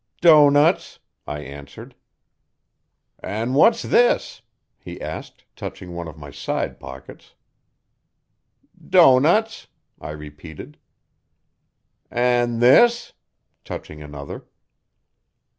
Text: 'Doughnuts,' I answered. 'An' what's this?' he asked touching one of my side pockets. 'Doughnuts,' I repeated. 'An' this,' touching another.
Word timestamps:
'Doughnuts,' 0.19 0.97
I 1.27 1.41
answered. 1.41 1.93
'An' 3.19 3.53
what's 3.53 3.83
this?' 3.83 4.41
he 4.79 4.99
asked 4.99 5.45
touching 5.55 5.93
one 5.93 6.07
of 6.07 6.17
my 6.17 6.31
side 6.31 6.79
pockets. 6.79 7.35
'Doughnuts,' 8.83 9.67
I 9.99 10.09
repeated. 10.09 10.79
'An' 12.09 12.57
this,' 12.61 13.13
touching 13.63 14.01
another. 14.01 14.45